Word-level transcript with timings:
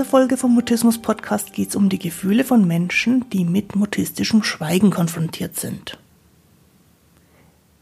dieser 0.00 0.10
Folge 0.10 0.38
vom 0.38 0.54
Mutismus 0.54 0.96
Podcast 0.96 1.52
geht 1.52 1.68
es 1.68 1.76
um 1.76 1.90
die 1.90 1.98
Gefühle 1.98 2.42
von 2.42 2.66
Menschen, 2.66 3.28
die 3.28 3.44
mit 3.44 3.76
mutistischem 3.76 4.42
Schweigen 4.42 4.90
konfrontiert 4.90 5.56
sind. 5.60 5.98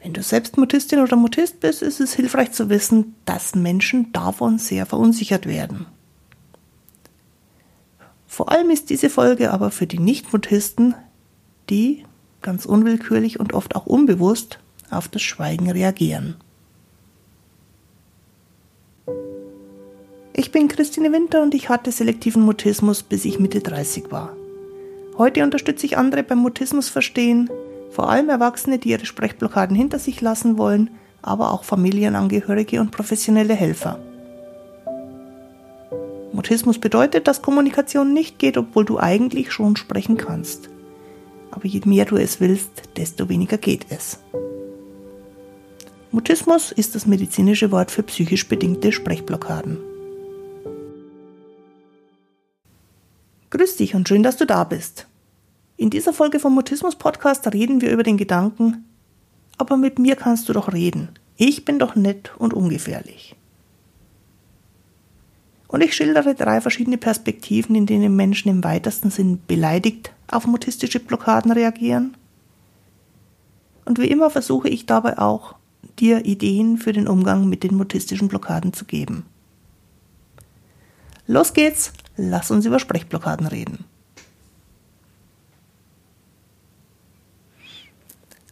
Wenn 0.03 0.15
du 0.15 0.23
selbst 0.25 0.57
Mutistin 0.57 0.99
oder 0.99 1.15
Mutist 1.15 1.61
bist, 1.61 1.81
ist 1.81 2.01
es 2.01 2.15
hilfreich 2.15 2.51
zu 2.51 2.71
wissen, 2.71 3.15
dass 3.25 3.55
Menschen 3.55 4.13
davon 4.13 4.59
sehr 4.59 4.85
verunsichert 4.85 5.47
werden. 5.47 5.87
Vor 8.27 8.51
allem 8.51 8.71
ist 8.71 8.91
diese 8.91 9.11
Folge 9.11 9.53
aber 9.53 9.71
für 9.71 9.87
die 9.87 10.01
Nicht-Mutisten, 10.01 10.97
die 11.71 12.05
ganz 12.43 12.67
unwillkürlich 12.67 13.39
und 13.39 13.53
oft 13.53 13.77
auch 13.77 13.87
unbewusst 13.87 14.59
auf 14.91 15.07
das 15.07 15.23
Schweigen 15.23 15.71
reagieren. 15.71 16.35
Ich 20.49 20.53
bin 20.53 20.69
Christine 20.69 21.13
Winter 21.13 21.43
und 21.43 21.53
ich 21.53 21.69
hatte 21.69 21.93
selektiven 21.93 22.41
Mutismus, 22.41 23.03
bis 23.03 23.27
ich 23.27 23.39
Mitte 23.39 23.61
30 23.61 24.11
war. 24.11 24.35
Heute 25.19 25.43
unterstütze 25.45 25.85
ich 25.85 25.99
andere 25.99 26.23
beim 26.23 26.39
Mutismus 26.39 26.89
verstehen, 26.89 27.51
vor 27.91 28.09
allem 28.09 28.31
Erwachsene, 28.31 28.79
die 28.79 28.89
ihre 28.89 29.05
Sprechblockaden 29.05 29.77
hinter 29.77 29.99
sich 29.99 30.23
lassen 30.23 30.57
wollen, 30.57 30.89
aber 31.21 31.53
auch 31.53 31.65
Familienangehörige 31.65 32.81
und 32.81 32.93
professionelle 32.93 33.53
Helfer. 33.53 33.99
Mutismus 36.33 36.79
bedeutet, 36.79 37.29
dass 37.29 37.43
Kommunikation 37.43 38.15
nicht 38.15 38.39
geht, 38.39 38.57
obwohl 38.57 38.87
du 38.87 38.99
eigentlich 38.99 39.53
schon 39.53 39.77
sprechen 39.77 40.17
kannst. 40.17 40.71
Aber 41.51 41.67
je 41.67 41.83
mehr 41.85 42.07
du 42.07 42.17
es 42.17 42.41
willst, 42.41 42.71
desto 42.97 43.29
weniger 43.29 43.59
geht 43.59 43.85
es. 43.91 44.19
Mutismus 46.11 46.73
ist 46.73 46.95
das 46.95 47.05
medizinische 47.05 47.71
Wort 47.71 47.91
für 47.91 48.03
psychisch 48.03 48.49
bedingte 48.49 48.93
Sprechblockaden. 48.93 49.88
Grüß 53.51 53.77
dich 53.77 53.95
und 53.95 54.07
schön, 54.07 54.23
dass 54.23 54.37
du 54.37 54.47
da 54.47 54.65
bist. 54.65 55.07
In 55.79 55.89
dieser 55.91 56.13
Folge 56.13 56.39
vom 56.39 56.55
Mutismus 56.55 56.97
Podcast 56.97 57.47
reden 57.53 57.81
wir 57.81 57.91
über 57.91 58.03
den 58.03 58.19
Gedanken, 58.19 58.85
aber 59.57 59.77
mit 59.77 59.99
mir 59.99 60.17
kannst 60.17 60.49
du 60.49 60.53
doch 60.53 60.73
reden. 60.73 61.09
Ich 61.37 61.65
bin 61.65 61.79
doch 61.79 61.95
nett 61.95 62.33
und 62.37 62.53
ungefährlich. 62.53 63.37
Und 65.67 65.83
ich 65.83 65.95
schildere 65.95 66.35
drei 66.35 66.61
verschiedene 66.61 66.99
Perspektiven, 66.99 67.75
in 67.75 67.87
denen 67.87 68.17
Menschen 68.17 68.49
im 68.51 68.65
weitesten 68.65 69.11
Sinn 69.11 69.41
beleidigt 69.47 70.13
auf 70.31 70.47
mutistische 70.47 71.01
Blockaden 71.01 71.53
reagieren. 71.53 72.17
Und 73.85 73.99
wie 73.99 74.09
immer 74.09 74.29
versuche 74.29 74.69
ich 74.69 74.85
dabei 74.85 75.19
auch, 75.19 75.55
dir 75.99 76.27
Ideen 76.27 76.77
für 76.77 76.93
den 76.93 77.09
Umgang 77.09 77.49
mit 77.49 77.63
den 77.63 77.75
mutistischen 77.75 78.29
Blockaden 78.29 78.73
zu 78.73 78.85
geben. 78.85 79.25
Los 81.27 81.53
geht's, 81.53 81.93
lass 82.19 82.51
uns 82.51 82.67
über 82.67 82.79
Sprechblockaden 82.79 83.47
reden. 83.47 83.85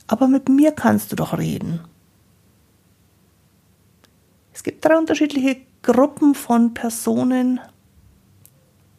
Aber 0.06 0.28
mit 0.28 0.48
mir 0.48 0.72
kannst 0.72 1.10
du 1.10 1.16
doch 1.16 1.36
reden. 1.36 1.80
Es 4.54 4.62
gibt 4.62 4.84
drei 4.84 4.96
unterschiedliche 4.96 5.56
Gruppen 5.82 6.34
von 6.34 6.74
Personen, 6.74 7.60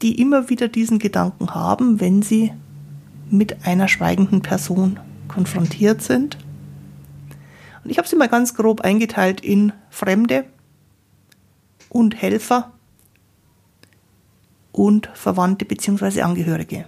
die 0.02 0.22
immer 0.22 0.50
wieder 0.50 0.68
diesen 0.68 1.00
Gedanken 1.00 1.56
haben, 1.56 2.00
wenn 2.00 2.22
sie 2.22 2.54
mit 3.30 3.66
einer 3.66 3.88
schweigenden 3.88 4.42
Person 4.42 5.00
konfrontiert 5.28 6.02
sind. 6.02 6.38
Und 7.84 7.90
ich 7.90 7.98
habe 7.98 8.08
sie 8.08 8.16
mal 8.16 8.30
ganz 8.30 8.54
grob 8.54 8.82
eingeteilt 8.82 9.42
in 9.42 9.72
Fremde 9.90 10.46
und 11.90 12.22
Helfer 12.22 12.74
und 14.78 15.10
Verwandte 15.16 15.66
bzw. 15.66 16.22
Angehörige. 16.22 16.86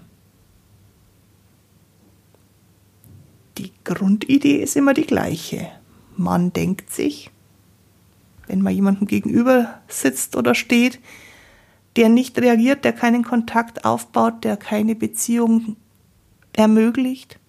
Die 3.58 3.72
Grundidee 3.84 4.58
ist 4.58 4.76
immer 4.76 4.94
die 4.94 5.08
gleiche. 5.08 5.68
Man 6.16 6.54
denkt 6.54 6.92
sich, 6.92 7.32
wenn 8.46 8.62
man 8.62 8.76
jemandem 8.76 9.08
gegenüber 9.08 9.82
sitzt 9.88 10.36
oder 10.36 10.54
steht, 10.54 11.00
der 11.96 12.10
nicht 12.10 12.40
reagiert, 12.40 12.86
der 12.86 12.94
keinen 12.94 13.24
Kontakt 13.24 13.84
aufbaut, 13.86 14.44
der 14.44 14.56
keine 14.56 14.96
Beziehung 14.96 15.76
ermöglicht. 16.54 17.40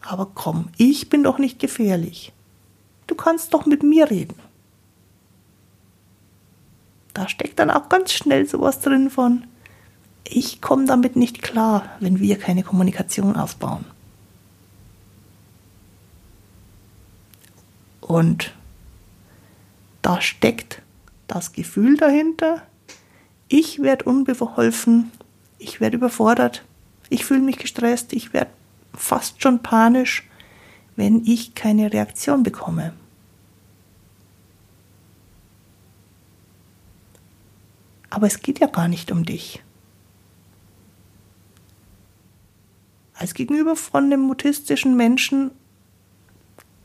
Aber 0.00 0.30
komm, 0.32 0.68
ich 0.76 1.10
bin 1.10 1.24
doch 1.24 1.38
nicht 1.38 1.58
gefährlich. 1.58 2.32
Du 3.08 3.16
kannst 3.16 3.52
doch 3.52 3.66
mit 3.66 3.82
mir 3.82 4.10
reden 4.10 4.45
da 7.16 7.28
steckt 7.28 7.58
dann 7.58 7.70
auch 7.70 7.88
ganz 7.88 8.12
schnell 8.12 8.46
sowas 8.46 8.80
drin 8.80 9.08
von, 9.08 9.44
ich 10.24 10.60
komme 10.60 10.84
damit 10.84 11.16
nicht 11.16 11.40
klar, 11.40 11.88
wenn 11.98 12.20
wir 12.20 12.38
keine 12.38 12.62
Kommunikation 12.62 13.36
aufbauen. 13.36 13.86
Und 18.02 18.52
da 20.02 20.20
steckt 20.20 20.82
das 21.26 21.52
Gefühl 21.52 21.96
dahinter, 21.96 22.62
ich 23.48 23.80
werde 23.80 24.04
unbeholfen, 24.04 25.10
ich 25.58 25.80
werde 25.80 25.96
überfordert, 25.96 26.64
ich 27.08 27.24
fühle 27.24 27.40
mich 27.40 27.56
gestresst, 27.56 28.12
ich 28.12 28.32
werde 28.34 28.50
fast 28.94 29.42
schon 29.42 29.62
panisch, 29.62 30.28
wenn 30.96 31.24
ich 31.24 31.54
keine 31.54 31.92
Reaktion 31.92 32.42
bekomme. 32.42 32.92
Aber 38.16 38.28
es 38.28 38.40
geht 38.40 38.60
ja 38.60 38.66
gar 38.66 38.88
nicht 38.88 39.12
um 39.12 39.26
dich. 39.26 39.62
Als 43.12 43.34
Gegenüber 43.34 43.76
von 43.76 44.04
einem 44.04 44.22
mutistischen 44.22 44.96
Menschen 44.96 45.50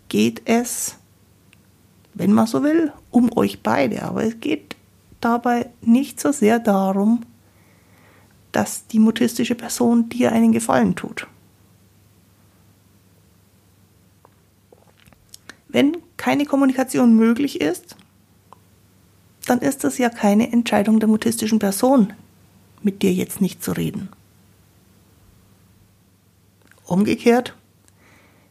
geht 0.10 0.42
es, 0.44 0.98
wenn 2.14 2.34
man 2.34 2.48
so 2.48 2.64
will, 2.64 2.92
um 3.12 3.32
euch 3.38 3.64
beide. 3.64 4.04
Aber 4.04 4.26
es 4.26 4.42
geht 4.42 4.76
dabei 5.22 5.70
nicht 5.80 6.20
so 6.20 6.34
sehr 6.34 6.60
darum, 6.60 7.26
dass 8.52 8.88
die 8.88 9.00
mutistische 9.00 9.56
Person 9.56 10.10
dir 10.10 10.34
einen 10.34 10.52
Gefallen 10.52 10.98
tut. 10.98 11.28
Wenn 15.70 15.96
keine 16.18 16.46
Kommunikation 16.46 17.16
möglich 17.16 17.62
ist, 17.62 17.96
dann 19.46 19.60
ist 19.60 19.84
das 19.84 19.98
ja 19.98 20.10
keine 20.10 20.52
Entscheidung 20.52 21.00
der 21.00 21.10
mutistischen 21.10 21.60
Person, 21.60 22.14
mit 22.84 23.02
dir 23.02 23.14
jetzt 23.14 23.42
nicht 23.42 23.64
zu 23.64 23.72
reden. 23.72 24.10
Umgekehrt, 26.86 27.56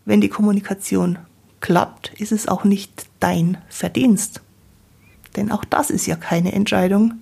wenn 0.05 0.21
die 0.21 0.29
Kommunikation 0.29 1.19
klappt, 1.61 2.15
ist 2.21 2.33
es 2.33 2.49
auch 2.49 2.65
nicht 2.65 3.07
dein 3.21 3.59
Verdienst. 3.69 4.41
Denn 5.37 5.53
auch 5.53 5.65
das 5.65 5.91
ist 5.91 6.07
ja 6.07 6.17
keine 6.17 6.53
Entscheidung, 6.53 7.15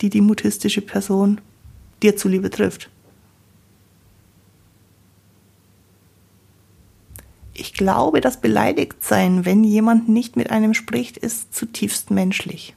die 0.00 0.10
die 0.10 0.20
mutistische 0.20 0.82
Person 0.82 1.40
dir 2.02 2.16
zuliebe 2.16 2.50
trifft. 2.50 2.90
Ich 7.54 7.72
glaube, 7.72 8.20
das 8.20 8.40
Beleidigtsein, 8.40 9.46
wenn 9.46 9.64
jemand 9.64 10.10
nicht 10.10 10.36
mit 10.36 10.50
einem 10.50 10.74
spricht, 10.74 11.16
ist 11.16 11.54
zutiefst 11.54 12.10
menschlich. 12.10 12.74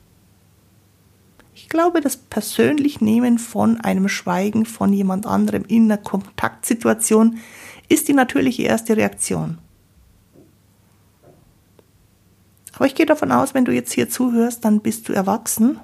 Ich 1.62 1.68
glaube, 1.68 2.00
das 2.00 2.16
persönlich 2.16 3.02
Nehmen 3.02 3.38
von 3.38 3.81
einem 3.81 4.08
Schweigen 4.08 4.66
von 4.66 4.94
jemand 4.94 5.25
anderem 5.25 5.66
in 5.68 5.92
einer 5.92 5.97
Kontaktsituation 5.97 7.38
ist 7.90 8.08
die 8.08 8.14
natürliche 8.14 8.64
erste 8.64 8.96
Reaktion. 8.96 9.58
Aber 12.76 12.85
ich 12.85 12.96
gehe 12.96 13.06
davon 13.06 13.34
aus, 13.34 13.53
wenn 13.53 13.66
du 13.66 13.73
jetzt 13.73 13.91
hier 13.91 14.09
zuhörst, 14.09 14.64
dann 14.64 14.79
bist 14.79 15.09
du 15.09 15.14
erwachsen 15.14 15.82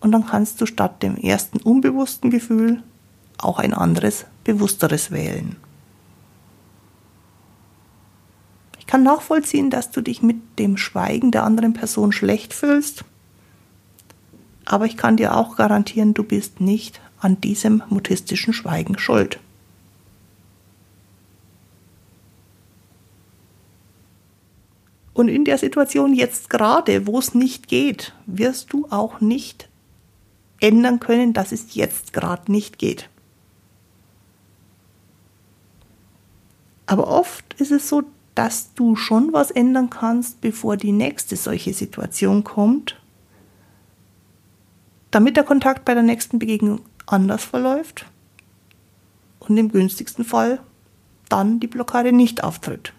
und 0.00 0.12
dann 0.12 0.26
kannst 0.26 0.60
du 0.60 0.66
statt 0.66 1.02
dem 1.02 1.16
ersten 1.16 1.58
unbewussten 1.58 2.28
Gefühl 2.28 2.82
auch 3.38 3.58
ein 3.58 3.72
anderes, 3.72 4.26
bewussteres 4.44 5.10
wählen. 5.10 5.56
Ich 8.78 8.86
kann 8.86 9.02
nachvollziehen, 9.02 9.70
dass 9.70 9.90
du 9.90 10.02
dich 10.02 10.22
mit 10.22 10.58
dem 10.58 10.76
Schweigen 10.76 11.30
der 11.30 11.44
anderen 11.44 11.72
Person 11.72 12.12
schlecht 12.12 12.52
fühlst 12.52 13.06
aber 14.64 14.86
ich 14.86 14.96
kann 14.96 15.16
dir 15.16 15.36
auch 15.36 15.56
garantieren, 15.56 16.14
du 16.14 16.22
bist 16.22 16.60
nicht 16.60 17.00
an 17.20 17.40
diesem 17.40 17.82
mutistischen 17.88 18.52
Schweigen 18.52 18.98
schuld. 18.98 19.38
Und 25.14 25.28
in 25.28 25.44
der 25.44 25.58
Situation 25.58 26.14
jetzt 26.14 26.48
gerade, 26.48 27.06
wo 27.06 27.18
es 27.18 27.34
nicht 27.34 27.68
geht, 27.68 28.14
wirst 28.26 28.72
du 28.72 28.86
auch 28.90 29.20
nicht 29.20 29.68
ändern 30.58 31.00
können, 31.00 31.32
dass 31.32 31.52
es 31.52 31.74
jetzt 31.74 32.12
gerade 32.12 32.50
nicht 32.50 32.78
geht. 32.78 33.08
Aber 36.86 37.08
oft 37.08 37.54
ist 37.54 37.72
es 37.72 37.88
so, 37.88 38.02
dass 38.34 38.72
du 38.74 38.96
schon 38.96 39.32
was 39.32 39.50
ändern 39.50 39.90
kannst, 39.90 40.40
bevor 40.40 40.76
die 40.76 40.92
nächste 40.92 41.36
solche 41.36 41.74
Situation 41.74 42.44
kommt 42.44 43.01
damit 45.12 45.36
der 45.36 45.44
Kontakt 45.44 45.84
bei 45.84 45.94
der 45.94 46.02
nächsten 46.02 46.40
Begegnung 46.40 46.80
anders 47.06 47.44
verläuft 47.44 48.06
und 49.38 49.56
im 49.56 49.70
günstigsten 49.70 50.24
Fall 50.24 50.58
dann 51.28 51.60
die 51.60 51.68
Blockade 51.68 52.12
nicht 52.12 52.42
auftritt. 52.42 52.92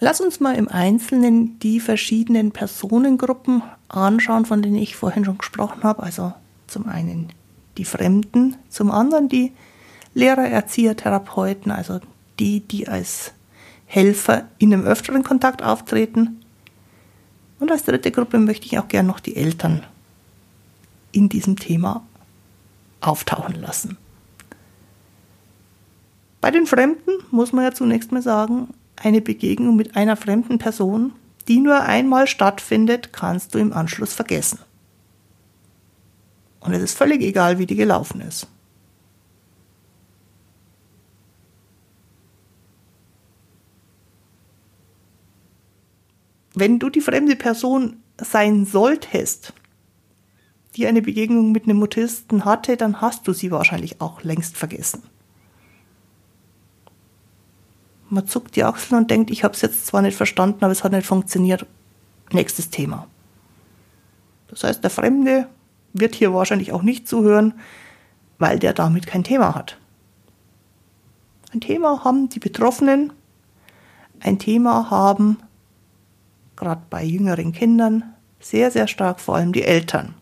Lass 0.00 0.20
uns 0.20 0.38
mal 0.38 0.54
im 0.56 0.68
Einzelnen 0.68 1.58
die 1.60 1.80
verschiedenen 1.80 2.52
Personengruppen 2.52 3.62
anschauen, 3.88 4.44
von 4.44 4.60
denen 4.60 4.76
ich 4.76 4.96
vorhin 4.96 5.24
schon 5.24 5.38
gesprochen 5.38 5.82
habe. 5.82 6.02
Also 6.02 6.34
zum 6.66 6.86
einen 6.86 7.32
die 7.78 7.86
Fremden, 7.86 8.56
zum 8.68 8.90
anderen 8.90 9.30
die 9.30 9.52
Lehrer, 10.12 10.46
Erzieher, 10.46 10.94
Therapeuten, 10.94 11.72
also 11.72 12.00
die, 12.38 12.60
die 12.60 12.86
als 12.86 13.32
Helfer 13.94 14.48
in 14.58 14.72
einem 14.72 14.84
öfteren 14.84 15.22
Kontakt 15.22 15.62
auftreten. 15.62 16.40
Und 17.60 17.70
als 17.70 17.84
dritte 17.84 18.10
Gruppe 18.10 18.40
möchte 18.40 18.66
ich 18.66 18.76
auch 18.78 18.88
gerne 18.88 19.06
noch 19.06 19.20
die 19.20 19.36
Eltern 19.36 19.84
in 21.12 21.28
diesem 21.28 21.56
Thema 21.56 22.04
auftauchen 23.00 23.54
lassen. 23.60 23.96
Bei 26.40 26.50
den 26.50 26.66
Fremden 26.66 27.12
muss 27.30 27.52
man 27.52 27.64
ja 27.64 27.72
zunächst 27.72 28.10
mal 28.10 28.20
sagen, 28.20 28.74
eine 28.96 29.20
Begegnung 29.20 29.76
mit 29.76 29.94
einer 29.94 30.16
fremden 30.16 30.58
Person, 30.58 31.12
die 31.46 31.60
nur 31.60 31.80
einmal 31.80 32.26
stattfindet, 32.26 33.12
kannst 33.12 33.54
du 33.54 33.58
im 33.58 33.72
Anschluss 33.72 34.12
vergessen. 34.12 34.58
Und 36.58 36.72
es 36.72 36.82
ist 36.82 36.98
völlig 36.98 37.22
egal, 37.22 37.60
wie 37.60 37.66
die 37.66 37.76
gelaufen 37.76 38.20
ist. 38.22 38.48
Wenn 46.54 46.78
du 46.78 46.88
die 46.88 47.00
fremde 47.00 47.36
Person 47.36 47.96
sein 48.18 48.64
solltest, 48.64 49.52
die 50.76 50.86
eine 50.86 51.02
Begegnung 51.02 51.52
mit 51.52 51.64
einem 51.64 51.78
Mutisten 51.78 52.44
hatte, 52.44 52.76
dann 52.76 53.00
hast 53.00 53.26
du 53.26 53.32
sie 53.32 53.50
wahrscheinlich 53.50 54.00
auch 54.00 54.22
längst 54.22 54.56
vergessen. 54.56 55.02
Man 58.08 58.26
zuckt 58.26 58.54
die 58.54 58.64
Achseln 58.64 59.02
und 59.02 59.10
denkt, 59.10 59.30
ich 59.30 59.42
habe 59.42 59.54
es 59.54 59.62
jetzt 59.62 59.86
zwar 59.86 60.02
nicht 60.02 60.16
verstanden, 60.16 60.64
aber 60.64 60.72
es 60.72 60.84
hat 60.84 60.92
nicht 60.92 61.06
funktioniert. 61.06 61.66
Nächstes 62.32 62.70
Thema. 62.70 63.08
Das 64.48 64.62
heißt, 64.62 64.82
der 64.82 64.90
Fremde 64.90 65.48
wird 65.92 66.14
hier 66.14 66.32
wahrscheinlich 66.32 66.72
auch 66.72 66.82
nicht 66.82 67.08
zuhören, 67.08 67.54
weil 68.38 68.58
der 68.58 68.72
damit 68.72 69.06
kein 69.06 69.24
Thema 69.24 69.54
hat. 69.54 69.78
Ein 71.52 71.60
Thema 71.60 72.04
haben 72.04 72.28
die 72.28 72.40
Betroffenen, 72.40 73.12
ein 74.20 74.38
Thema 74.38 74.90
haben 74.90 75.38
gerade 76.64 76.82
bei 76.88 77.04
jüngeren 77.04 77.52
Kindern 77.52 78.14
sehr, 78.40 78.70
sehr 78.70 78.86
stark 78.86 79.20
vor 79.20 79.36
allem 79.36 79.52
die 79.52 79.64
Eltern. 79.64 80.14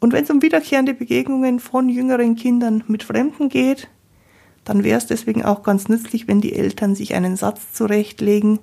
Und 0.00 0.12
wenn 0.12 0.24
es 0.24 0.30
um 0.30 0.42
wiederkehrende 0.42 0.94
Begegnungen 0.94 1.60
von 1.60 1.88
jüngeren 1.88 2.34
Kindern 2.34 2.82
mit 2.88 3.04
Fremden 3.04 3.48
geht, 3.48 3.88
dann 4.64 4.82
wäre 4.82 4.98
es 4.98 5.06
deswegen 5.06 5.44
auch 5.44 5.62
ganz 5.62 5.88
nützlich, 5.88 6.26
wenn 6.26 6.40
die 6.40 6.54
Eltern 6.54 6.96
sich 6.96 7.14
einen 7.14 7.36
Satz 7.36 7.72
zurechtlegen, 7.72 8.58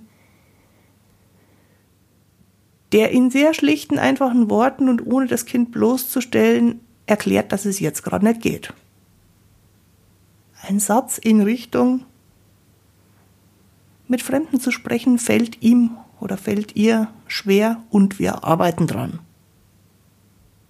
der 2.92 3.12
in 3.12 3.32
sehr 3.32 3.54
schlichten, 3.54 3.98
einfachen 3.98 4.50
Worten 4.50 4.90
und 4.90 5.06
ohne 5.06 5.28
das 5.28 5.46
Kind 5.46 5.72
bloßzustellen 5.72 6.82
erklärt, 7.06 7.54
dass 7.54 7.64
es 7.64 7.80
jetzt 7.80 8.04
gerade 8.04 8.26
nicht 8.26 8.42
geht. 8.42 8.74
Ein 10.68 10.80
Satz 10.80 11.18
in 11.18 11.42
Richtung, 11.42 12.04
mit 14.10 14.22
Fremden 14.22 14.60
zu 14.60 14.72
sprechen, 14.72 15.20
fällt 15.20 15.62
ihm 15.62 15.98
oder 16.20 16.38
fällt 16.38 16.76
ihr 16.76 17.08
schwer 17.28 17.82
und 17.90 18.20
wir 18.20 18.44
arbeiten 18.44 18.88
dran. 18.88 19.20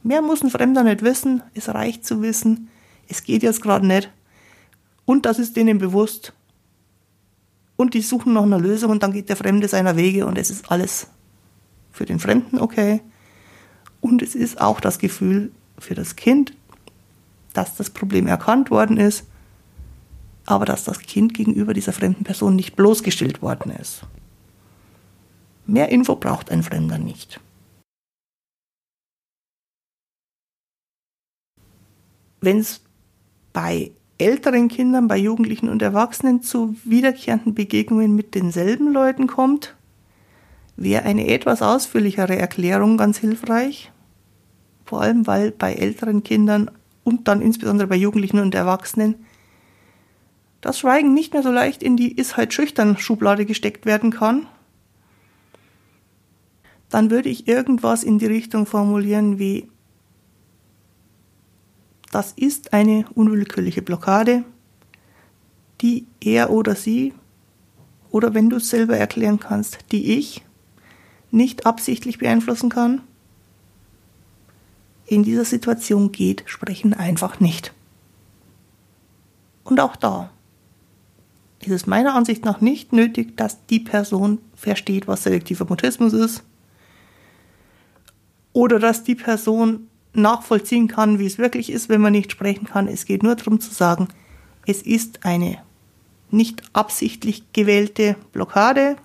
Mehr 0.04 0.22
muss 0.22 0.44
ein 0.44 0.50
Fremder 0.50 0.84
nicht 0.84 1.02
wissen, 1.02 1.44
es 1.54 1.70
reicht 1.70 2.06
zu 2.06 2.22
wissen, 2.22 2.70
es 3.08 3.24
geht 3.24 3.44
jetzt 3.44 3.62
gerade 3.62 3.86
nicht, 3.86 4.10
und 5.08 5.26
das 5.26 5.40
ist 5.40 5.56
denen 5.56 5.78
bewusst. 5.78 6.34
Und 7.78 7.94
die 7.94 8.02
suchen 8.02 8.34
nach 8.34 8.44
einer 8.44 8.60
Lösung 8.60 8.92
und 8.92 9.04
dann 9.04 9.14
geht 9.14 9.30
der 9.30 9.38
Fremde 9.38 9.70
seiner 9.70 9.96
Wege 9.96 10.26
und 10.26 10.38
es 10.38 10.50
ist 10.50 10.70
alles 10.70 11.08
für 11.92 12.06
den 12.06 12.20
Fremden 12.20 12.60
okay. 12.60 13.02
Und 14.02 14.22
es 14.22 14.36
ist 14.36 14.60
auch 14.60 14.82
das 14.82 15.00
Gefühl 15.00 15.52
für 15.80 15.96
das 15.96 16.18
Kind, 16.18 16.54
dass 17.54 17.76
das 17.76 17.90
Problem 17.90 18.28
erkannt 18.28 18.70
worden 18.70 18.98
ist, 18.98 19.26
aber 20.46 20.66
dass 20.66 20.84
das 20.84 21.00
Kind 21.00 21.34
gegenüber 21.34 21.74
dieser 21.74 21.94
fremden 21.94 22.26
Person 22.26 22.58
nicht 22.58 22.76
bloßgestellt 22.76 23.42
worden 23.42 23.72
ist. 23.72 24.02
Mehr 25.68 25.90
Info 25.90 26.16
braucht 26.16 26.50
ein 26.50 26.64
Fremder 26.64 26.98
nicht. 26.98 27.42
Wenn 32.40 32.60
es 32.60 32.82
bei 33.52 33.92
älteren 34.18 34.70
Kindern, 34.70 35.10
bei 35.10 35.18
Jugendlichen 35.18 35.68
und 35.68 35.82
Erwachsenen 35.82 36.42
zu 36.42 36.76
wiederkehrenden 36.86 37.54
Begegnungen 37.54 38.16
mit 38.16 38.34
denselben 38.34 38.94
Leuten 38.94 39.28
kommt, 39.28 39.76
wäre 40.78 41.04
eine 41.04 41.28
etwas 41.28 41.62
ausführlichere 41.62 42.38
Erklärung 42.38 42.98
ganz 42.98 43.18
hilfreich. 43.18 43.92
Vor 44.86 45.02
allem, 45.02 45.28
weil 45.28 45.52
bei 45.52 45.74
älteren 45.74 46.24
Kindern 46.24 46.72
und 47.04 47.28
dann 47.28 47.42
insbesondere 47.42 47.88
bei 47.88 47.96
Jugendlichen 47.96 48.40
und 48.40 48.56
Erwachsenen 48.56 49.16
das 50.62 50.80
Schweigen 50.80 51.14
nicht 51.14 51.34
mehr 51.34 51.44
so 51.44 51.52
leicht 51.52 51.84
in 51.84 51.98
die 51.98 52.12
ist 52.12 52.38
halt 52.38 52.54
schüchtern 52.54 52.98
Schublade 52.98 53.46
gesteckt 53.46 53.86
werden 53.86 54.12
kann. 54.12 54.48
Dann 56.90 57.12
würde 57.12 57.30
ich 57.30 57.48
irgendwas 57.48 58.04
in 58.04 58.20
die 58.20 58.28
Richtung 58.28 58.66
formulieren 58.66 59.40
wie 59.40 59.68
das 62.12 62.32
ist 62.32 62.74
eine 62.74 63.06
unwillkürliche 63.14 63.82
Blockade, 63.82 64.44
die 65.82 66.08
er 66.22 66.50
oder 66.50 66.76
sie, 66.76 67.14
oder 68.10 68.34
wenn 68.34 68.50
du 68.50 68.58
es 68.58 68.70
selber 68.70 68.98
erklären 68.98 69.40
kannst, 69.40 69.80
die 69.92 70.18
ich 70.18 70.44
nicht 71.30 71.66
absichtlich 71.66 72.18
beeinflussen 72.18 72.70
kann. 72.70 73.02
In 75.06 75.24
dieser 75.24 75.46
Situation 75.46 76.12
geht 76.12 76.44
Sprechen 76.48 76.94
einfach 76.94 77.40
nicht. 77.40 77.74
Und 79.64 79.80
auch 79.80 79.96
da 79.96 80.32
ist 81.60 81.72
es 81.72 81.88
meiner 81.88 82.16
Ansicht 82.16 82.46
nach 82.46 82.62
nicht 82.62 82.94
nötig, 82.94 83.36
dass 83.36 83.66
die 83.66 83.80
Person 83.80 84.40
versteht, 84.56 85.08
was 85.08 85.24
selektiver 85.24 85.66
Mutismus 85.66 86.14
ist. 86.14 86.44
Oder 88.58 88.80
dass 88.80 89.04
die 89.04 89.14
Person 89.14 89.88
nachvollziehen 90.14 90.88
kann, 90.88 91.20
wie 91.20 91.28
es 91.28 91.38
wirklich 91.38 91.72
ist, 91.72 91.90
wenn 91.90 92.02
man 92.02 92.14
nicht 92.14 92.32
sprechen 92.32 92.66
kann. 92.66 92.88
Es 92.88 93.06
geht 93.06 93.22
nur 93.22 93.36
darum 93.36 93.60
zu 93.60 93.72
sagen, 93.72 94.08
es 94.66 94.82
ist 94.82 95.26
eine 95.26 95.60
nicht 96.32 96.64
absichtlich 96.74 97.44
gewählte 97.54 98.16
Blockade 98.32 98.96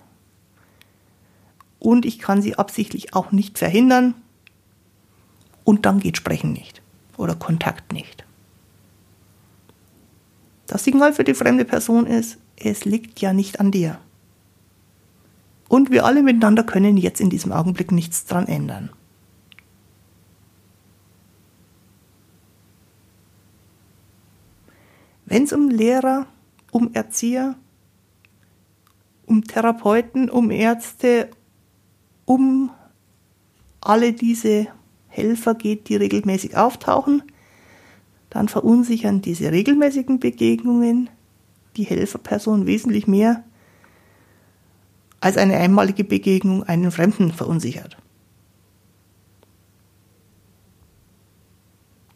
und 1.77 2.03
ich 2.03 2.17
kann 2.17 2.41
sie 2.41 2.55
absichtlich 2.55 3.13
auch 3.13 3.31
nicht 3.31 3.59
verhindern 3.59 4.15
und 5.63 5.85
dann 5.85 5.99
geht 5.99 6.17
Sprechen 6.17 6.51
nicht 6.51 6.81
oder 7.15 7.35
Kontakt 7.35 7.93
nicht. 7.93 8.25
Das 10.65 10.83
Signal 10.83 11.13
für 11.13 11.25
die 11.25 11.35
fremde 11.35 11.63
Person 11.63 12.07
ist, 12.07 12.39
es 12.57 12.85
liegt 12.85 13.21
ja 13.21 13.33
nicht 13.33 13.59
an 13.59 13.69
dir. 13.69 13.99
Und 15.69 15.91
wir 15.91 16.05
alle 16.05 16.23
miteinander 16.23 16.63
können 16.63 16.97
jetzt 16.97 17.21
in 17.21 17.29
diesem 17.29 17.51
Augenblick 17.51 17.91
nichts 17.91 18.25
dran 18.25 18.47
ändern. 18.47 18.89
Wenn 25.33 25.45
es 25.45 25.51
um 25.51 25.71
Lehrer, 25.71 26.27
um 26.69 26.93
Erzieher, 26.93 27.55
um 29.25 29.43
Therapeuten, 29.43 30.29
um 30.29 30.51
Ärzte, 30.51 31.31
um 32.25 32.69
alle 33.81 34.13
diese 34.13 34.67
Helfer 35.07 35.55
geht, 35.55 35.89
die 35.89 35.95
regelmäßig 35.95 36.55
auftauchen, 36.55 37.23
dann 38.29 38.47
verunsichern 38.47 39.21
diese 39.21 39.51
regelmäßigen 39.51 40.19
Begegnungen 40.19 41.09
die 41.77 41.85
Helferperson 41.85 42.67
wesentlich 42.67 43.07
mehr 43.07 43.43
als 45.19 45.37
eine 45.37 45.57
einmalige 45.57 46.03
Begegnung 46.03 46.61
einen 46.61 46.91
Fremden 46.91 47.31
verunsichert. 47.31 47.97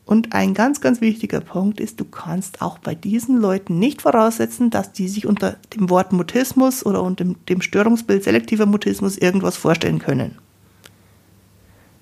Und 0.08 0.32
ein 0.32 0.54
ganz, 0.54 0.80
ganz 0.80 1.02
wichtiger 1.02 1.42
Punkt 1.42 1.82
ist, 1.82 2.00
du 2.00 2.06
kannst 2.06 2.62
auch 2.62 2.78
bei 2.78 2.96
diesen 2.96 3.42
Leuten 3.42 3.78
nicht 3.78 4.02
voraussetzen, 4.02 4.70
dass 4.70 4.94
die 4.94 5.10
sich 5.10 5.28
unter 5.28 5.58
dem 5.76 5.90
Wort 5.90 6.14
Mutismus 6.14 6.86
oder 6.86 7.04
unter 7.04 7.26
dem 7.26 7.62
Störungsbild 7.62 8.24
selektiver 8.24 8.66
Mutismus 8.66 9.18
irgendwas 9.18 9.58
vorstellen 9.58 10.00
können. 10.00 10.38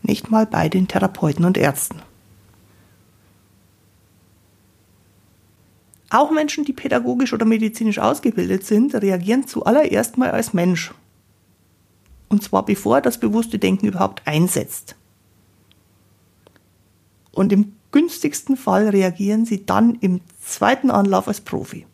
Nicht 0.03 0.29
mal 0.29 0.45
bei 0.45 0.69
den 0.69 0.87
Therapeuten 0.87 1.45
und 1.45 1.57
Ärzten. 1.57 1.99
Auch 6.11 6.29
Menschen, 6.29 6.63
die 6.63 6.73
pädagogisch 6.73 7.33
oder 7.33 7.45
medizinisch 7.45 7.97
ausgebildet 7.97 8.67
sind, 8.67 8.93
reagieren 8.93 9.47
zuallererst 9.47 10.19
mal 10.19 10.29
als 10.29 10.53
Mensch. 10.53 10.93
Und 12.29 12.43
zwar 12.43 12.63
bevor 12.63 13.01
das 13.01 13.19
bewusste 13.19 13.57
Denken 13.57 13.87
überhaupt 13.87 14.21
einsetzt. 14.27 14.95
Und 17.31 17.51
im 17.51 17.73
günstigsten 17.95 18.57
Fall 18.57 18.89
reagieren 18.89 19.45
sie 19.45 19.65
dann 19.65 19.95
im 20.01 20.19
zweiten 20.43 20.91
Anlauf 20.91 21.29
als 21.29 21.39
Profi. 21.39 21.85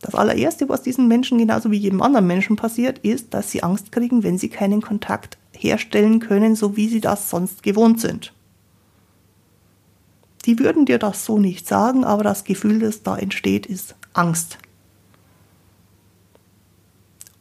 Das 0.00 0.14
allererste, 0.14 0.70
was 0.70 0.80
diesen 0.80 1.06
Menschen 1.06 1.36
genauso 1.36 1.70
wie 1.70 1.76
jedem 1.76 2.00
anderen 2.00 2.26
Menschen 2.26 2.56
passiert, 2.56 3.00
ist, 3.00 3.34
dass 3.34 3.50
sie 3.50 3.62
Angst 3.62 3.92
kriegen, 3.92 4.22
wenn 4.22 4.38
sie 4.38 4.48
keinen 4.48 4.80
Kontakt 4.80 5.36
herstellen 5.54 6.18
können, 6.18 6.56
so 6.56 6.78
wie 6.78 6.88
sie 6.88 7.02
das 7.02 7.28
sonst 7.28 7.62
gewohnt 7.62 8.00
sind. 8.00 8.32
Die 10.46 10.58
würden 10.58 10.86
dir 10.86 10.98
das 10.98 11.26
so 11.26 11.38
nicht 11.38 11.68
sagen, 11.68 12.04
aber 12.04 12.24
das 12.24 12.44
Gefühl, 12.44 12.78
das 12.78 13.02
da 13.02 13.18
entsteht, 13.18 13.66
ist 13.66 13.96
Angst. 14.14 14.56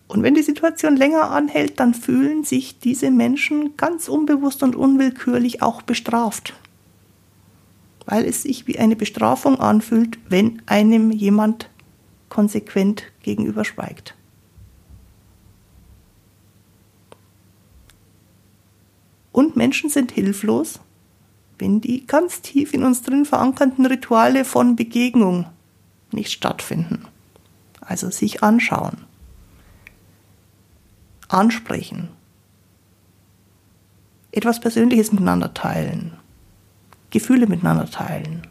Und 0.07 0.23
wenn 0.23 0.35
die 0.35 0.43
Situation 0.43 0.95
länger 0.95 1.31
anhält, 1.31 1.79
dann 1.79 1.93
fühlen 1.93 2.43
sich 2.43 2.79
diese 2.79 3.09
Menschen 3.09 3.75
ganz 3.75 4.07
unbewusst 4.07 4.61
und 4.61 4.75
unwillkürlich 4.75 5.61
auch 5.61 5.81
bestraft. 5.81 6.53
Weil 8.05 8.25
es 8.25 8.43
sich 8.43 8.67
wie 8.67 8.77
eine 8.77 8.95
Bestrafung 8.95 9.59
anfühlt, 9.59 10.19
wenn 10.29 10.61
einem 10.67 11.11
jemand 11.11 11.69
konsequent 12.29 13.03
gegenüber 13.23 13.65
schweigt. 13.65 14.15
Und 19.31 19.55
Menschen 19.55 19.89
sind 19.89 20.11
hilflos, 20.11 20.79
wenn 21.57 21.81
die 21.81 22.05
ganz 22.05 22.41
tief 22.41 22.73
in 22.73 22.83
uns 22.83 23.01
drin 23.01 23.25
verankerten 23.25 23.85
Rituale 23.85 24.45
von 24.45 24.75
Begegnung 24.75 25.47
nicht 26.11 26.31
stattfinden. 26.31 27.05
Also 27.81 28.09
sich 28.11 28.43
anschauen, 28.43 28.97
ansprechen, 31.27 32.09
etwas 34.31 34.59
Persönliches 34.59 35.11
miteinander 35.11 35.53
teilen, 35.53 36.13
Gefühle 37.09 37.47
miteinander 37.47 37.89
teilen. 37.89 38.47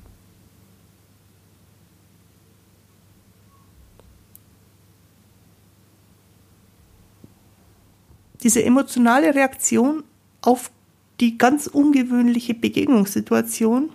Diese 8.43 8.63
emotionale 8.63 9.35
Reaktion 9.35 10.05
auf 10.43 10.71
die 11.21 11.39
ganz 11.39 11.67
ungewöhnliche 11.67 12.55
Begegnungssituation 12.55 13.91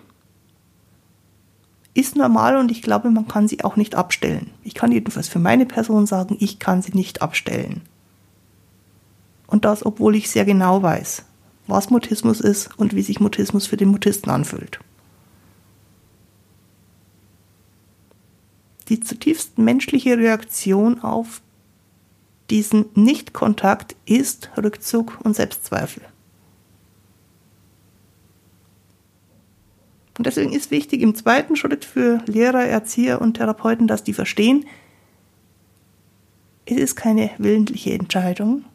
ist 1.93 2.15
normal 2.15 2.57
und 2.57 2.71
ich 2.71 2.81
glaube, 2.81 3.11
man 3.11 3.27
kann 3.27 3.47
sie 3.47 3.63
auch 3.63 3.75
nicht 3.75 3.95
abstellen. 3.95 4.51
Ich 4.63 4.73
kann 4.73 4.91
jedenfalls 4.91 5.27
für 5.27 5.39
meine 5.39 5.65
Person 5.65 6.05
sagen, 6.05 6.37
ich 6.39 6.59
kann 6.59 6.81
sie 6.81 6.93
nicht 6.93 7.21
abstellen. 7.21 7.81
Und 9.49 9.65
das, 9.65 9.83
obwohl 9.83 10.15
ich 10.15 10.29
sehr 10.29 10.45
genau 10.45 10.83
weiß, 10.83 11.25
was 11.65 11.89
Mutismus 11.89 12.39
ist 12.39 12.69
und 12.77 12.95
wie 12.95 13.01
sich 13.01 13.19
Mutismus 13.19 13.65
für 13.65 13.77
den 13.77 13.89
Mutisten 13.89 14.29
anfühlt. 14.29 14.79
Die 18.89 18.99
zutiefst 18.99 19.57
menschliche 19.57 20.17
Reaktion 20.17 21.01
auf 21.01 21.41
diesen 22.51 22.85
Nichtkontakt 22.93 23.95
ist 24.05 24.51
Rückzug 24.55 25.19
und 25.23 25.35
Selbstzweifel. 25.35 26.03
Und 30.17 30.25
deswegen 30.27 30.53
ist 30.53 30.69
wichtig 30.69 31.01
im 31.01 31.15
zweiten 31.15 31.55
Schritt 31.55 31.85
für 31.85 32.21
Lehrer, 32.27 32.65
Erzieher 32.65 33.21
und 33.21 33.35
Therapeuten, 33.35 33.87
dass 33.87 34.03
die 34.03 34.13
verstehen, 34.13 34.65
es 36.65 36.77
ist 36.77 36.95
keine 36.95 37.31
willentliche 37.39 37.93
Entscheidung, 37.93 38.65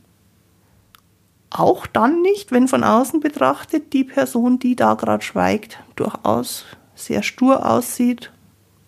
auch 1.55 1.87
dann 1.87 2.21
nicht, 2.21 2.51
wenn 2.51 2.67
von 2.67 2.83
außen 2.83 3.21
betrachtet 3.21 3.93
die 3.93 4.05
Person, 4.05 4.59
die 4.59 4.75
da 4.75 4.95
gerade 4.95 5.25
schweigt, 5.25 5.79
durchaus 5.95 6.65
sehr 6.97 7.23
stur 7.23 7.69
aussieht 7.69 8.33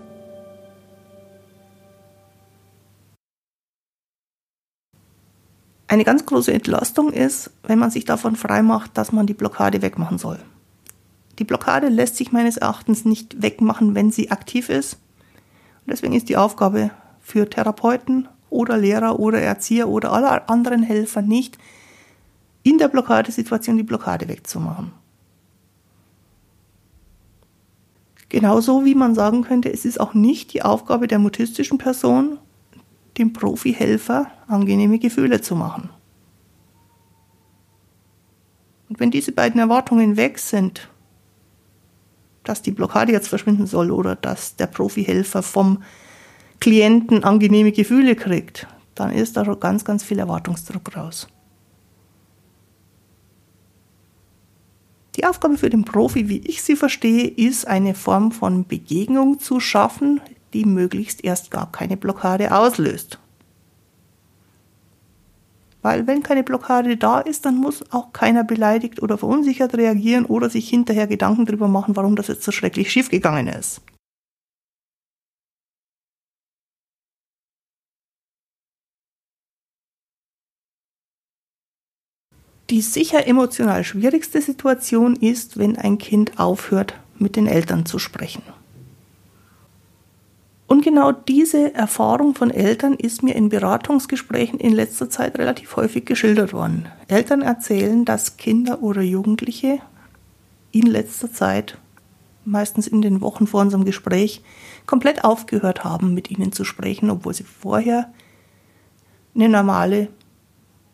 Eine 5.87 6.03
ganz 6.05 6.25
große 6.25 6.53
Entlastung 6.53 7.11
ist, 7.11 7.51
wenn 7.63 7.79
man 7.79 7.91
sich 7.91 8.05
davon 8.05 8.37
freimacht, 8.37 8.97
dass 8.97 9.11
man 9.11 9.27
die 9.27 9.33
Blockade 9.33 9.81
wegmachen 9.81 10.17
soll. 10.17 10.39
Die 11.39 11.43
Blockade 11.43 11.89
lässt 11.89 12.15
sich 12.17 12.31
meines 12.31 12.55
Erachtens 12.57 13.03
nicht 13.03 13.41
wegmachen, 13.41 13.95
wenn 13.95 14.11
sie 14.11 14.31
aktiv 14.31 14.69
ist. 14.69 14.93
Und 15.85 15.91
deswegen 15.91 16.13
ist 16.13 16.29
die 16.29 16.37
Aufgabe 16.37 16.91
für 17.19 17.49
Therapeuten 17.49 18.29
oder 18.49 18.77
Lehrer 18.77 19.19
oder 19.19 19.41
Erzieher 19.41 19.89
oder 19.89 20.13
aller 20.13 20.49
anderen 20.49 20.83
Helfer 20.83 21.21
nicht, 21.21 21.57
in 22.63 22.77
der 22.77 22.87
Blockadesituation 22.87 23.77
die 23.77 23.83
Blockade 23.83 24.27
wegzumachen. 24.27 24.91
Genauso 28.29 28.85
wie 28.85 28.95
man 28.95 29.13
sagen 29.13 29.43
könnte, 29.43 29.71
es 29.71 29.83
ist 29.83 29.99
auch 29.99 30.13
nicht 30.13 30.53
die 30.53 30.61
Aufgabe 30.61 31.07
der 31.07 31.19
mutistischen 31.19 31.77
Person, 31.77 32.37
dem 33.17 33.33
Profi-Helfer 33.33 34.31
angenehme 34.47 34.99
Gefühle 34.99 35.41
zu 35.41 35.55
machen. 35.55 35.89
Und 38.87 38.99
wenn 38.99 39.11
diese 39.11 39.31
beiden 39.31 39.59
Erwartungen 39.59 40.15
weg 40.15 40.39
sind, 40.39 40.89
dass 42.43 42.61
die 42.61 42.71
Blockade 42.71 43.11
jetzt 43.11 43.27
verschwinden 43.27 43.67
soll 43.67 43.91
oder 43.91 44.15
dass 44.15 44.55
der 44.55 44.67
Profi-Helfer 44.67 45.43
vom 45.43 45.83
Klienten 46.59 47.23
angenehme 47.23 47.71
Gefühle 47.71 48.15
kriegt, 48.15 48.67
dann 48.95 49.11
ist 49.11 49.35
da 49.35 49.43
ganz, 49.55 49.83
ganz 49.83 50.03
viel 50.03 50.19
Erwartungsdruck 50.19 50.95
raus. 50.95 51.27
Die 55.15 55.25
Aufgabe 55.25 55.57
für 55.57 55.69
den 55.69 55.83
Profi, 55.83 56.29
wie 56.29 56.39
ich 56.39 56.63
sie 56.63 56.75
verstehe, 56.75 57.27
ist 57.27 57.67
eine 57.67 57.95
Form 57.95 58.31
von 58.31 58.65
Begegnung 58.65 59.39
zu 59.39 59.59
schaffen, 59.59 60.21
die 60.53 60.65
möglichst 60.65 61.23
erst 61.23 61.51
gar 61.51 61.71
keine 61.71 61.97
Blockade 61.97 62.55
auslöst. 62.55 63.19
Weil 65.81 66.05
wenn 66.05 66.21
keine 66.21 66.43
Blockade 66.43 66.95
da 66.95 67.19
ist, 67.19 67.45
dann 67.45 67.57
muss 67.57 67.83
auch 67.91 68.13
keiner 68.13 68.43
beleidigt 68.43 69.01
oder 69.01 69.17
verunsichert 69.17 69.75
reagieren 69.75 70.25
oder 70.25 70.49
sich 70.49 70.69
hinterher 70.69 71.07
Gedanken 71.07 71.45
darüber 71.45 71.67
machen, 71.67 71.95
warum 71.95 72.15
das 72.15 72.27
jetzt 72.27 72.43
so 72.43 72.51
schrecklich 72.51 72.91
schiefgegangen 72.91 73.47
ist. 73.47 73.81
Die 82.71 82.79
sicher 82.79 83.27
emotional 83.27 83.83
schwierigste 83.83 84.41
Situation 84.41 85.17
ist, 85.17 85.59
wenn 85.59 85.75
ein 85.75 85.97
Kind 85.97 86.39
aufhört, 86.39 86.93
mit 87.19 87.35
den 87.35 87.45
Eltern 87.45 87.85
zu 87.85 87.99
sprechen. 87.99 88.43
Und 90.67 90.81
genau 90.81 91.11
diese 91.11 91.73
Erfahrung 91.73 92.33
von 92.33 92.49
Eltern 92.49 92.93
ist 92.93 93.23
mir 93.23 93.35
in 93.35 93.49
Beratungsgesprächen 93.49 94.57
in 94.57 94.71
letzter 94.71 95.09
Zeit 95.09 95.37
relativ 95.37 95.75
häufig 95.75 96.05
geschildert 96.05 96.53
worden. 96.53 96.85
Eltern 97.09 97.41
erzählen, 97.41 98.05
dass 98.05 98.37
Kinder 98.37 98.81
oder 98.81 99.01
Jugendliche 99.01 99.79
in 100.71 100.87
letzter 100.87 101.29
Zeit, 101.33 101.77
meistens 102.45 102.87
in 102.87 103.01
den 103.01 103.19
Wochen 103.19 103.47
vor 103.47 103.59
unserem 103.59 103.83
Gespräch, 103.83 104.43
komplett 104.85 105.25
aufgehört 105.25 105.83
haben, 105.83 106.13
mit 106.13 106.31
ihnen 106.31 106.53
zu 106.53 106.63
sprechen, 106.63 107.09
obwohl 107.09 107.33
sie 107.33 107.43
vorher 107.43 108.13
eine 109.35 109.49
normale 109.49 110.07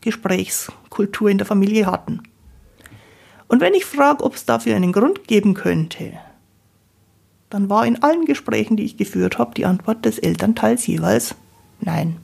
Gesprächskultur 0.07 1.29
in 1.29 1.37
der 1.37 1.45
Familie 1.45 1.85
hatten. 1.85 2.23
Und 3.49 3.59
wenn 3.59 3.73
ich 3.73 3.83
frage, 3.83 4.23
ob 4.23 4.35
es 4.35 4.45
dafür 4.45 4.73
einen 4.77 4.93
Grund 4.93 5.27
geben 5.27 5.53
könnte, 5.53 6.13
dann 7.49 7.69
war 7.69 7.85
in 7.85 8.01
allen 8.01 8.23
Gesprächen, 8.23 8.77
die 8.77 8.85
ich 8.85 8.95
geführt 8.95 9.37
habe, 9.37 9.53
die 9.53 9.65
Antwort 9.65 10.05
des 10.05 10.17
Elternteils 10.17 10.87
jeweils 10.87 11.35
Nein. 11.81 12.15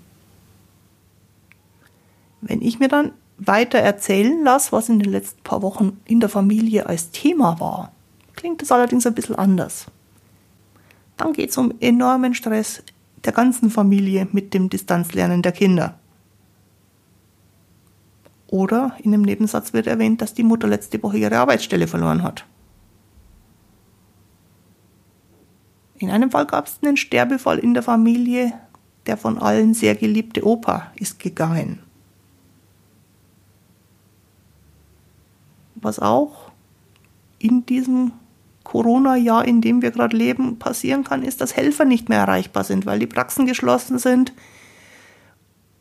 Wenn 2.39 2.61
ich 2.61 2.79
mir 2.79 2.87
dann 2.87 3.11
weiter 3.37 3.79
erzählen 3.79 4.41
lasse, 4.45 4.71
was 4.71 4.87
in 4.87 4.99
den 4.99 5.11
letzten 5.11 5.43
paar 5.43 5.61
Wochen 5.61 5.99
in 6.05 6.21
der 6.21 6.29
Familie 6.29 6.85
als 6.85 7.11
Thema 7.11 7.59
war, 7.59 7.91
klingt 8.35 8.61
es 8.61 8.71
allerdings 8.71 9.05
ein 9.05 9.13
bisschen 9.13 9.35
anders. 9.35 9.87
dann 11.17 11.33
geht 11.33 11.49
es 11.49 11.57
um 11.57 11.73
enormen 11.81 12.33
Stress 12.33 12.81
der 13.25 13.33
ganzen 13.33 13.69
Familie 13.69 14.27
mit 14.31 14.53
dem 14.53 14.69
Distanzlernen 14.69 15.41
der 15.41 15.51
Kinder. 15.51 15.99
Oder 18.53 18.95
in 19.01 19.15
einem 19.15 19.23
Nebensatz 19.23 19.73
wird 19.73 19.87
erwähnt, 19.87 20.21
dass 20.21 20.35
die 20.35 20.43
Mutter 20.43 20.67
letzte 20.67 21.01
Woche 21.01 21.17
ihre 21.17 21.39
Arbeitsstelle 21.39 21.87
verloren 21.87 22.21
hat. 22.21 22.45
In 25.97 26.11
einem 26.11 26.29
Fall 26.29 26.45
gab 26.45 26.67
es 26.67 26.77
einen 26.83 26.95
Sterbefall 26.95 27.57
in 27.57 27.73
der 27.73 27.81
Familie. 27.81 28.53
Der 29.07 29.17
von 29.17 29.39
allen 29.39 29.73
sehr 29.73 29.95
geliebte 29.95 30.45
Opa 30.45 30.91
ist 30.97 31.17
gegangen. 31.17 31.79
Was 35.73 35.97
auch 35.97 36.51
in 37.39 37.65
diesem 37.65 38.11
Corona-Jahr, 38.63 39.45
in 39.45 39.61
dem 39.61 39.81
wir 39.81 39.89
gerade 39.89 40.15
leben, 40.15 40.59
passieren 40.59 41.03
kann, 41.03 41.23
ist, 41.23 41.41
dass 41.41 41.57
Helfer 41.57 41.85
nicht 41.85 42.07
mehr 42.07 42.19
erreichbar 42.19 42.63
sind, 42.63 42.85
weil 42.85 42.99
die 42.99 43.07
Praxen 43.07 43.47
geschlossen 43.47 43.97
sind 43.97 44.31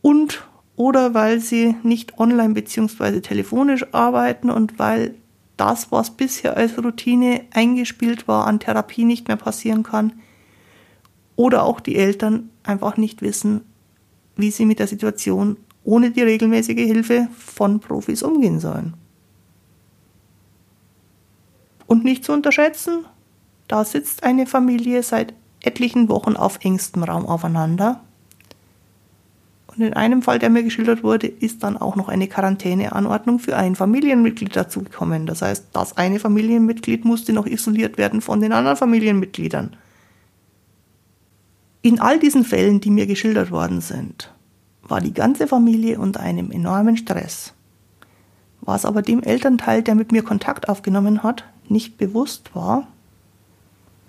und 0.01 0.43
oder 0.77 1.15
weil 1.15 1.41
sie 1.41 1.77
nicht 1.83 2.19
online 2.19 2.55
bzw. 2.55 3.21
telefonisch 3.21 3.87
arbeiten 3.93 4.51
und 4.51 4.79
weil 4.79 5.15
das, 5.57 5.93
was 5.93 6.11
bisher 6.11 6.57
als 6.57 6.83
Routine 6.83 7.43
eingespielt 7.53 8.27
war, 8.27 8.47
an 8.47 8.59
Therapie 8.59 9.05
nicht 9.05 9.29
mehr 9.29 9.37
passieren 9.37 9.83
kann. 9.83 10.15
Oder 11.37 11.63
auch 11.65 11.81
die 11.81 11.97
Eltern 11.97 12.51
einfach 12.63 12.97
nicht 12.97 13.23
wissen, 13.23 13.63
wie 14.37 14.51
sie 14.51 14.67
mit 14.67 14.79
der 14.79 14.87
Situation 14.87 15.57
ohne 15.85 16.11
die 16.11 16.23
regelmäßige 16.23 16.79
Hilfe 16.79 17.29
von 17.37 17.81
Profis 17.81 18.23
umgehen 18.23 18.61
sollen. 18.61 18.95
Und 21.87 22.05
nicht 22.05 22.25
zu 22.25 22.33
unterschätzen, 22.33 23.05
da 23.69 23.85
sitzt 23.85 24.23
eine 24.23 24.47
Familie 24.47 25.03
seit 25.03 25.35
etlichen 25.61 26.09
Wochen 26.09 26.37
auf 26.37 26.59
engstem 26.65 27.03
Raum 27.03 27.27
aufeinander 27.27 28.03
und 29.75 29.83
in 29.83 29.95
einem 29.95 30.21
Fall, 30.21 30.39
der 30.39 30.51
mir 30.51 30.63
geschildert 30.63 31.03
wurde, 31.03 31.27
ist 31.27 31.63
dann 31.63 31.79
auch 31.79 31.97
noch 31.97 32.09
eine 32.09 32.29
Quarantäneanordnung 32.29 33.39
für 33.39 33.57
ein 33.57 33.75
Familienmitglied 33.75 34.55
dazugekommen. 34.55 35.27
Das 35.27 35.41
heißt, 35.41 35.69
das 35.73 35.97
eine 35.97 36.19
Familienmitglied 36.19 37.05
musste 37.05 37.33
noch 37.33 37.47
isoliert 37.47 37.97
werden 37.97 38.21
von 38.21 38.41
den 38.41 38.53
anderen 38.53 38.77
Familienmitgliedern. 38.77 39.77
In 41.81 42.01
all 42.01 42.19
diesen 42.19 42.45
Fällen, 42.45 42.81
die 42.81 42.91
mir 42.91 43.07
geschildert 43.07 43.51
worden 43.51 43.81
sind, 43.81 44.31
war 44.83 45.01
die 45.01 45.15
ganze 45.15 45.47
Familie 45.47 45.99
unter 45.99 46.21
einem 46.21 46.51
enormen 46.51 46.97
Stress. 46.97 47.55
Was 48.61 48.85
aber 48.85 49.03
dem 49.03 49.23
Elternteil, 49.23 49.83
der 49.83 49.95
mit 49.95 50.13
mir 50.13 50.23
Kontakt 50.23 50.69
aufgenommen 50.69 51.23
hat, 51.23 51.45
nicht 51.69 51.97
bewusst 51.97 52.55
war, 52.55 52.87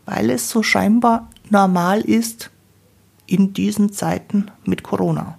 weil 0.06 0.30
es 0.30 0.50
so 0.50 0.62
scheinbar 0.62 1.30
normal 1.50 2.02
ist 2.02 2.52
in 3.26 3.54
diesen 3.54 3.94
Zeiten 3.94 4.52
mit 4.66 4.84
Corona. 4.84 5.38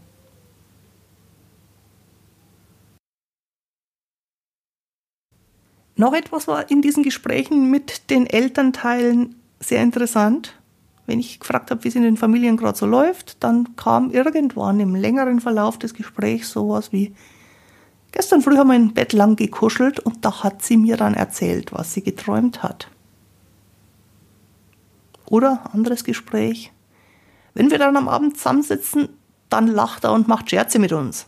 Noch 5.97 6.13
etwas 6.13 6.49
war 6.49 6.71
in 6.71 6.83
diesen 6.83 7.03
Gesprächen 7.03 7.71
mit 7.71 8.11
den 8.11 8.27
Elternteilen 8.27 9.37
sehr 9.61 9.83
interessant. 9.83 10.59
Wenn 11.07 11.21
ich 11.21 11.39
gefragt 11.39 11.71
habe, 11.71 11.85
wie 11.85 11.89
es 11.89 11.95
in 11.95 12.03
den 12.03 12.17
Familien 12.17 12.57
gerade 12.57 12.77
so 12.77 12.87
läuft, 12.87 13.43
dann 13.45 13.77
kam 13.77 14.11
irgendwann 14.11 14.81
im 14.81 14.95
längeren 14.95 15.41
Verlauf 15.41 15.79
des 15.79 15.95
Gesprächs 15.95 16.51
sowas 16.51 16.93
wie, 16.93 17.15
gestern 18.11 18.43
früh 18.43 18.57
haben 18.57 18.69
wir 18.69 18.77
im 18.77 18.95
Bett 18.95 19.13
lang 19.13 19.37
gekuschelt 19.37 20.01
und 20.01 20.25
da 20.25 20.43
hat 20.43 20.63
sie 20.63 20.77
mir 20.77 20.97
dann 20.97 21.15
erzählt, 21.15 21.73
was 21.73 21.93
sie 21.93 22.03
geträumt 22.03 22.63
hat. 22.63 22.89
Oder 25.27 25.71
anderes 25.73 26.05
Gespräch, 26.05 26.73
wenn 27.53 27.71
wir 27.71 27.79
dann 27.79 27.97
am 27.97 28.09
Abend 28.09 28.37
zusammensitzen, 28.37 29.09
dann 29.49 29.69
lacht 29.69 30.05
er 30.05 30.13
und 30.13 30.27
macht 30.27 30.51
Scherze 30.51 30.79
mit 30.79 30.93
uns. 30.93 31.27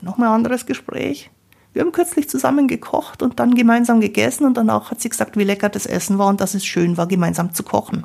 Nochmal 0.00 0.28
anderes 0.28 0.64
Gespräch. 0.64 1.30
Wir 1.78 1.84
haben 1.84 1.92
kürzlich 1.92 2.28
zusammen 2.28 2.66
gekocht 2.66 3.22
und 3.22 3.38
dann 3.38 3.54
gemeinsam 3.54 4.00
gegessen 4.00 4.44
und 4.44 4.56
danach 4.56 4.90
hat 4.90 5.00
sie 5.00 5.10
gesagt, 5.10 5.36
wie 5.36 5.44
lecker 5.44 5.68
das 5.68 5.86
Essen 5.86 6.18
war 6.18 6.26
und 6.26 6.40
dass 6.40 6.54
es 6.54 6.66
schön 6.66 6.96
war, 6.96 7.06
gemeinsam 7.06 7.54
zu 7.54 7.62
kochen. 7.62 8.04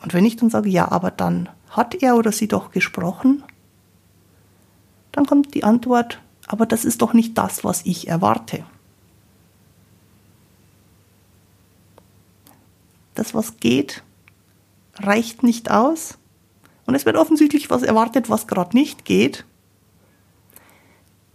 Und 0.00 0.14
wenn 0.14 0.24
ich 0.24 0.36
dann 0.36 0.48
sage, 0.48 0.70
ja, 0.70 0.90
aber 0.90 1.10
dann 1.10 1.50
hat 1.68 1.94
er 1.96 2.16
oder 2.16 2.32
sie 2.32 2.48
doch 2.48 2.70
gesprochen, 2.70 3.44
dann 5.12 5.26
kommt 5.26 5.52
die 5.52 5.64
Antwort, 5.64 6.22
aber 6.46 6.64
das 6.64 6.86
ist 6.86 7.02
doch 7.02 7.12
nicht 7.12 7.36
das, 7.36 7.64
was 7.64 7.84
ich 7.84 8.08
erwarte. 8.08 8.64
Das, 13.14 13.34
was 13.34 13.58
geht, 13.58 14.02
reicht 14.94 15.42
nicht 15.42 15.70
aus 15.70 16.16
und 16.86 16.94
es 16.94 17.04
wird 17.04 17.16
offensichtlich 17.16 17.70
was 17.70 17.82
erwartet, 17.82 18.30
was 18.30 18.46
gerade 18.46 18.76
nicht 18.76 19.04
geht. 19.04 19.44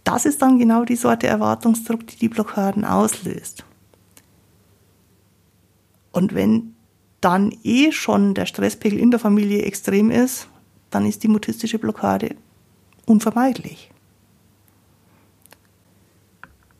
Das 0.04 0.24
ist 0.24 0.42
dann 0.42 0.58
genau 0.58 0.84
die 0.84 0.96
Sorte 0.96 1.26
Erwartungsdruck, 1.26 2.06
die 2.06 2.16
die 2.16 2.28
Blockaden 2.28 2.84
auslöst. 2.84 3.64
Und 6.10 6.34
wenn 6.34 6.74
dann 7.20 7.56
eh 7.62 7.92
schon 7.92 8.34
der 8.34 8.46
Stresspegel 8.46 8.98
in 8.98 9.10
der 9.10 9.20
Familie 9.20 9.62
extrem 9.62 10.10
ist, 10.10 10.48
dann 10.90 11.06
ist 11.06 11.22
die 11.22 11.28
mutistische 11.28 11.78
Blockade 11.78 12.34
unvermeidlich. 13.06 13.90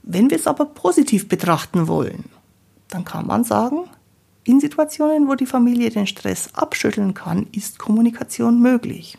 Wenn 0.03 0.31
wir 0.31 0.37
es 0.37 0.47
aber 0.47 0.67
positiv 0.67 1.29
betrachten 1.29 1.87
wollen, 1.87 2.25
dann 2.89 3.05
kann 3.05 3.27
man 3.27 3.45
sagen, 3.45 3.89
in 4.45 4.61
Situationen, 4.61 5.29
wo 5.29 5.35
die 5.35 5.47
Familie 5.47 5.91
den 5.91 6.07
Stress 6.07 6.51
abschütteln 6.55 7.15
kann, 7.15 7.47
ist 7.53 7.79
Kommunikation 7.79 8.61
möglich. 8.61 9.19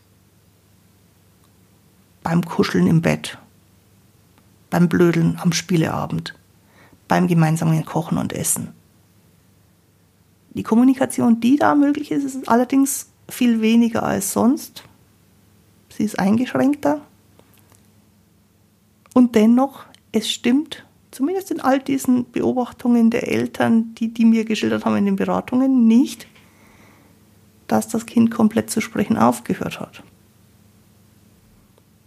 Beim 2.24 2.44
Kuscheln 2.44 2.88
im 2.88 3.02
Bett, 3.02 3.38
beim 4.70 4.90
Blödeln 4.90 5.38
am 5.42 5.54
Spieleabend, 5.54 6.34
beim 7.08 7.28
gemeinsamen 7.28 7.86
Kochen 7.86 8.18
und 8.18 8.34
Essen. 8.34 8.74
Die 10.54 10.64
Kommunikation, 10.64 11.40
die 11.40 11.58
da 11.58 11.74
möglich 11.76 12.12
ist, 12.12 12.24
ist 12.24 12.48
allerdings 12.48 13.10
viel 13.30 13.62
weniger 13.62 14.04
als 14.04 14.34
sonst. 14.34 14.84
Sie 15.90 16.04
ist 16.04 16.20
eingeschränkter. 16.20 17.02
Und 19.14 19.36
dennoch, 19.36 19.86
es 20.12 20.30
stimmt, 20.30 20.86
zumindest 21.14 21.52
in 21.52 21.60
all 21.60 21.80
diesen 21.80 22.32
Beobachtungen 22.32 23.10
der 23.10 23.28
Eltern, 23.28 23.94
die 23.96 24.14
die 24.14 24.26
mir 24.26 24.46
geschildert 24.46 24.86
haben 24.86 24.98
in 24.98 25.06
den 25.06 25.16
Beratungen, 25.16 25.88
nicht, 25.88 26.28
dass 27.68 27.88
das 27.88 28.06
Kind 28.06 28.32
komplett 28.32 28.70
zu 28.70 28.82
sprechen 28.82 29.18
aufgehört 29.18 29.80
hat. 29.80 30.04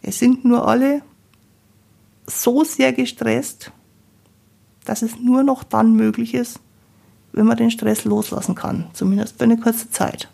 Es 0.03 0.19
sind 0.19 0.45
nur 0.45 0.66
alle 0.69 1.03
so 2.27 2.64
sehr 2.64 2.92
gestresst, 2.92 3.73
dass 4.85 5.03
es 5.03 5.19
nur 5.19 5.42
noch 5.42 5.64
dann 5.64 5.95
möglich 5.95 6.35
ist, 6.35 6.61
wenn 7.33 7.47
man 7.47 7.57
den 7.57 7.71
Stress 7.71 8.05
loslassen 8.05 8.55
kann, 8.55 8.88
zumindest 8.92 9.38
für 9.38 9.45
eine 9.45 9.59
kurze 9.59 9.90
Zeit. 9.90 10.29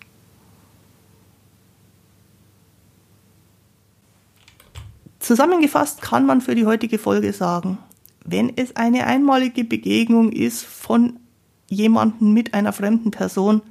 Zusammengefasst 5.19 6.03
kann 6.03 6.27
man 6.27 6.41
für 6.41 6.55
die 6.55 6.67
heutige 6.67 6.99
Folge 6.99 7.33
sagen, 7.33 7.79
wenn 8.25 8.57
es 8.57 8.77
eine 8.77 9.07
einmalige 9.07 9.65
Begegnung 9.65 10.33
ist 10.33 10.65
von 10.65 11.19
jemandem 11.69 12.33
mit 12.33 12.55
einer 12.55 12.73
fremden 12.73 13.11
Person, 13.11 13.63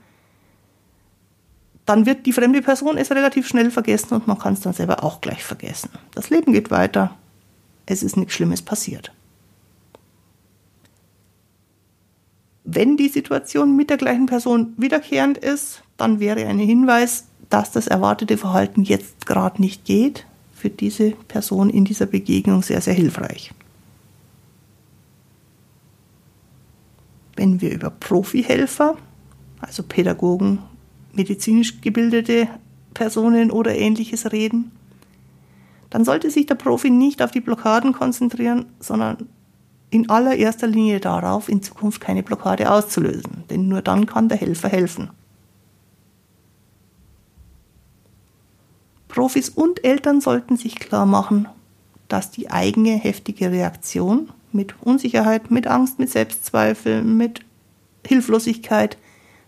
dann 1.86 2.06
wird 2.06 2.26
die 2.26 2.34
fremde 2.34 2.62
Person 2.62 2.98
es 2.98 3.12
relativ 3.12 3.48
schnell 3.48 3.72
vergessen 3.72 4.14
und 4.14 4.28
man 4.28 4.38
kann 4.38 4.54
es 4.54 4.62
dann 4.62 4.74
selber 4.74 5.04
auch 5.04 5.22
gleich 5.22 5.44
vergessen. 5.44 5.90
Das 6.14 6.30
Leben 6.30 6.54
geht 6.54 6.72
weiter. 6.72 7.16
Es 7.86 8.04
ist 8.04 8.18
nichts 8.18 8.34
Schlimmes 8.34 8.62
passiert. 8.62 9.12
Wenn 12.64 12.96
die 12.96 13.10
Situation 13.10 13.76
mit 13.76 13.90
der 13.90 13.98
gleichen 13.98 14.28
Person 14.28 14.74
wiederkehrend 14.78 15.38
ist, 15.38 15.84
dann 15.98 16.20
wäre 16.20 16.46
ein 16.46 16.60
Hinweis, 16.60 17.26
dass 17.50 17.72
das 17.72 17.88
erwartete 17.88 18.38
Verhalten 18.38 18.84
jetzt 18.84 19.26
gerade 19.26 19.62
nicht 19.62 19.84
geht, 19.84 20.26
für 20.54 20.70
diese 20.70 21.12
Person 21.12 21.70
in 21.72 21.86
dieser 21.86 22.06
Begegnung 22.06 22.62
sehr, 22.62 22.82
sehr 22.82 22.94
hilfreich. 22.94 23.52
Wenn 27.36 27.62
wir 27.62 27.72
über 27.72 27.90
Profihelfer, 27.90 28.98
also 29.60 29.84
Pädagogen, 29.84 30.60
medizinisch 31.14 31.82
gebildete 31.82 32.48
Personen 32.94 33.52
oder 33.52 33.76
ähnliches 33.76 34.32
reden, 34.32 34.72
dann 35.90 36.06
sollte 36.06 36.32
sich 36.32 36.46
der 36.46 36.56
Profi 36.56 36.90
nicht 36.90 37.22
auf 37.22 37.32
die 37.32 37.42
Blockaden 37.42 37.94
konzentrieren, 37.94 38.66
sondern 38.80 39.28
in 39.90 40.10
allererster 40.10 40.68
Linie 40.68 41.02
darauf, 41.02 41.50
in 41.50 41.62
Zukunft 41.62 42.00
keine 42.00 42.24
Blockade 42.24 42.72
auszulösen. 42.72 43.44
Denn 43.50 43.68
nur 43.68 43.82
dann 43.82 44.06
kann 44.06 44.30
der 44.30 44.38
Helfer 44.38 44.70
helfen. 44.70 45.10
Profis 49.10 49.50
und 49.50 49.84
Eltern 49.84 50.22
sollten 50.22 50.56
sich 50.56 50.76
klar 50.76 51.06
machen, 51.06 51.50
dass 52.08 52.32
die 52.32 52.50
eigene 52.50 52.92
heftige 52.92 53.52
Reaktion 53.52 54.30
mit 54.54 54.76
Unsicherheit, 54.82 55.52
mit 55.52 55.68
Angst, 55.68 56.00
mit 56.00 56.10
Selbstzweifel, 56.10 57.04
mit 57.04 57.42
Hilflosigkeit 58.06 58.98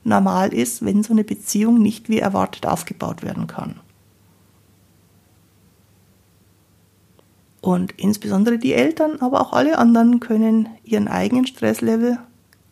normal 0.03 0.53
ist, 0.53 0.85
wenn 0.85 1.03
so 1.03 1.13
eine 1.13 1.23
Beziehung 1.23 1.81
nicht 1.81 2.09
wie 2.09 2.19
erwartet 2.19 2.65
aufgebaut 2.65 3.23
werden 3.23 3.47
kann. 3.47 3.79
Und 7.61 7.93
insbesondere 7.93 8.57
die 8.57 8.73
Eltern, 8.73 9.21
aber 9.21 9.39
auch 9.39 9.53
alle 9.53 9.77
anderen 9.77 10.19
können 10.19 10.67
ihren 10.83 11.07
eigenen 11.07 11.47
Stresslevel 11.47 12.19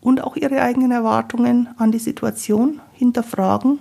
und 0.02 0.22
auch 0.22 0.36
ihre 0.36 0.62
eigenen 0.62 0.92
Erwartungen 0.92 1.70
an 1.78 1.94
die 1.94 2.00
Situation 2.00 2.82
hinterfragen. 2.92 3.80